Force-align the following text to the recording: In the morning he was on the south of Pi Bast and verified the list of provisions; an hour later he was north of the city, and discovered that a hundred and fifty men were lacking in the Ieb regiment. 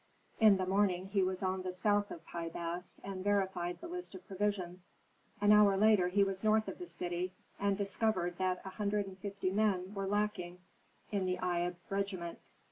In 0.39 0.57
the 0.57 0.65
morning 0.65 1.05
he 1.09 1.21
was 1.21 1.43
on 1.43 1.61
the 1.61 1.71
south 1.71 2.09
of 2.09 2.25
Pi 2.25 2.49
Bast 2.49 2.99
and 3.03 3.23
verified 3.23 3.79
the 3.79 3.87
list 3.87 4.15
of 4.15 4.25
provisions; 4.27 4.89
an 5.39 5.51
hour 5.51 5.77
later 5.77 6.07
he 6.07 6.23
was 6.23 6.43
north 6.43 6.67
of 6.67 6.79
the 6.79 6.87
city, 6.87 7.33
and 7.59 7.77
discovered 7.77 8.39
that 8.39 8.61
a 8.65 8.69
hundred 8.69 9.05
and 9.05 9.19
fifty 9.19 9.51
men 9.51 9.93
were 9.93 10.07
lacking 10.07 10.57
in 11.11 11.25
the 11.27 11.37
Ieb 11.37 11.75
regiment. 11.91 12.39